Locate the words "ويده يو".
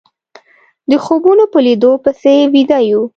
2.53-3.01